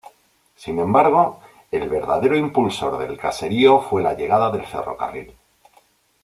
[0.55, 5.35] Sin embargo, el verdadero impulsor del caserío fue la llegada del ferrocarril.